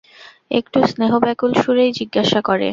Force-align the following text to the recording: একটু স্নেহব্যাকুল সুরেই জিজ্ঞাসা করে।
একটু 0.51 0.77
স্নেহব্যাকুল 0.91 1.51
সুরেই 1.61 1.91
জিজ্ঞাসা 1.99 2.39
করে। 2.41 2.67